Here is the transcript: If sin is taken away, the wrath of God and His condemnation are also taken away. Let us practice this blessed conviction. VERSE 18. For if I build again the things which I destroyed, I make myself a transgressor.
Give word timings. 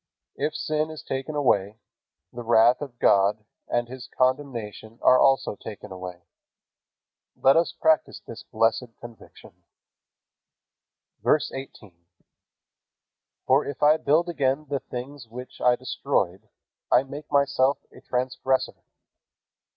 If 0.35 0.55
sin 0.55 0.89
is 0.89 1.03
taken 1.03 1.35
away, 1.35 1.77
the 2.33 2.41
wrath 2.41 2.81
of 2.81 2.97
God 2.97 3.45
and 3.67 3.87
His 3.87 4.07
condemnation 4.17 4.97
are 5.03 5.19
also 5.19 5.55
taken 5.55 5.91
away. 5.91 6.23
Let 7.35 7.55
us 7.55 7.71
practice 7.79 8.19
this 8.19 8.41
blessed 8.41 8.97
conviction. 8.99 9.51
VERSE 11.21 11.51
18. 11.53 11.93
For 13.45 13.63
if 13.63 13.83
I 13.83 13.97
build 13.97 14.27
again 14.27 14.65
the 14.69 14.79
things 14.79 15.27
which 15.27 15.61
I 15.63 15.75
destroyed, 15.75 16.49
I 16.91 17.03
make 17.03 17.31
myself 17.31 17.77
a 17.91 18.01
transgressor. 18.01 18.81